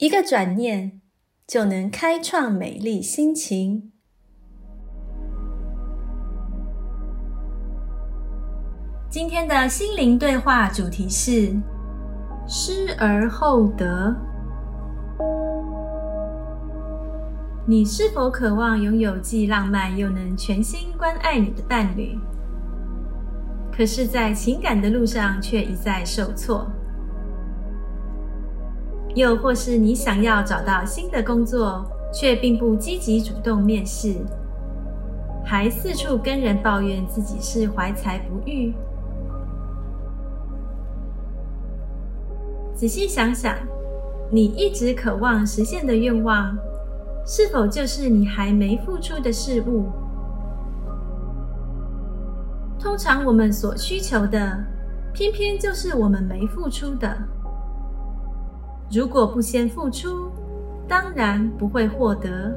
[0.00, 1.02] 一个转念
[1.46, 3.92] 就能开创美丽心情。
[9.10, 11.54] 今天的心灵对话主题是
[12.48, 14.16] “失而后得”。
[17.68, 22.18] 你是否渴望拥有既浪漫又能全心关爱你的伴侣？
[23.70, 26.66] 可是，在情感的路上却一再受挫，
[29.14, 34.14] 又或是你想要找到新的工作，却并不积极主动面试，
[35.44, 38.72] 还四处跟人抱怨自己是怀才不遇。
[42.74, 43.54] 仔细想想，
[44.30, 46.56] 你一直渴望实现的愿望，
[47.26, 49.86] 是否就是你还没付出的事物？
[52.78, 54.64] 通常我们所需求的，
[55.12, 57.14] 偏偏就是我们没付出的。
[58.92, 60.30] 如果不先付出，
[60.88, 62.52] 当然不会获得。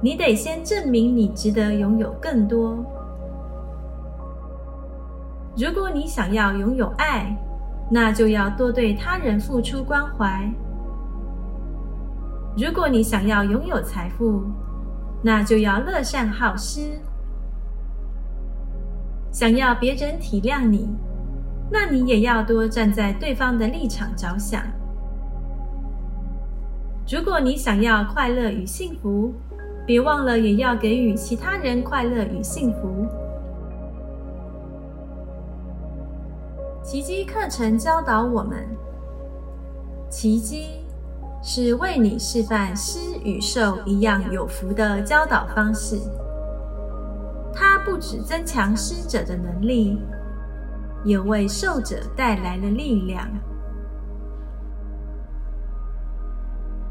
[0.00, 2.84] 你得先证明你值得拥有更多。
[5.56, 7.36] 如果你想要拥有爱，
[7.88, 10.52] 那就要多对他人付出关怀。
[12.56, 14.42] 如果你想要拥有财富，
[15.22, 16.98] 那就要乐善好施。
[19.30, 20.88] 想要别人体谅你，
[21.72, 24.62] 那你也要多站在对方的立场着想。
[27.10, 29.32] 如果你想要快乐与幸福，
[29.86, 33.06] 别忘了也要给予其他人快乐与幸福。
[36.82, 38.68] 奇迹课程教导我们，
[40.10, 40.84] 奇迹
[41.42, 45.98] 是为你示范施与受一样有福的教导方式。
[47.54, 49.98] 它不只增强施者的能力，
[51.04, 53.28] 也为受者带来了力量。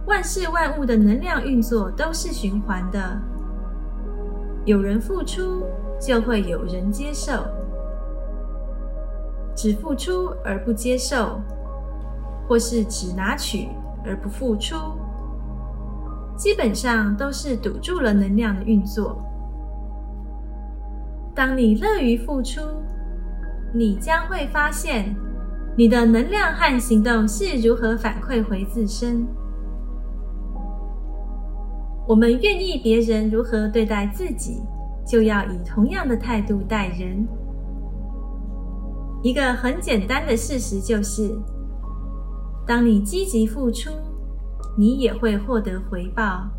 [0.06, 3.18] 万事万物的能量运作都是循环的，
[4.66, 5.64] 有人付出，
[6.00, 7.44] 就会有人接受；
[9.56, 11.40] 只付出而不接受，
[12.48, 13.70] 或是只拿取
[14.04, 14.76] 而不付出，
[16.36, 19.24] 基本上都是堵住了能量的运作。
[21.34, 22.60] 当你乐于付出，
[23.74, 25.16] 你将会发现
[25.78, 29.26] 你的能量和行动是如何反馈回自身。
[32.08, 34.62] 我们愿意别人如何对待自己，
[35.08, 37.26] 就要以同样的态度待人。
[39.24, 41.32] 一个很简单的事实就是：
[42.68, 43.92] 当你积极付出，
[44.78, 46.50] 你也会获得回报。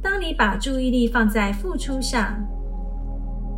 [0.00, 2.38] 当你把注意力放在付出上，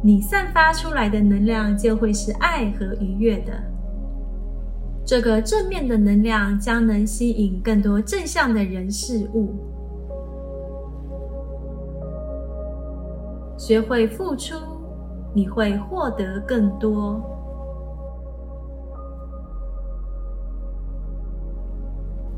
[0.02, 3.52] 你散发出来的能量就会是爱和愉悦的。
[5.04, 9.54] 这个正面的能量将能吸引更多正向的人事物。
[13.58, 14.54] 学会付出，
[15.34, 17.20] 你会获得更多。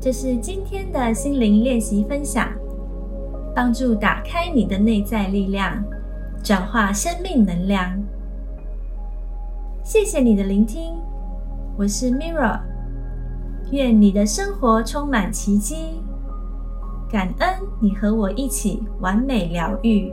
[0.01, 2.51] 这是今天的心灵练习分享，
[3.55, 5.81] 帮助打开你的内在力量。
[6.43, 7.97] 转化生命能量。
[9.81, 10.93] 谢谢你的聆听，
[11.77, 12.59] 我是 Mirror，。
[13.71, 16.01] 愿你的生活充满奇迹，
[17.09, 17.49] 感恩
[17.79, 20.11] 你和我一起完美疗愈。